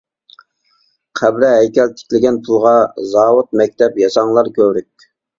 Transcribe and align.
قەبرە، 1.19 1.49
ھەيكەل 1.55 1.91
تىكلىگەن 1.99 2.39
پۇلغا، 2.47 2.71
زاۋۇت، 3.11 3.53
مەكتەپ، 3.61 3.99
ياساڭلار 4.05 4.49
كۆۋرۈك. 4.57 5.07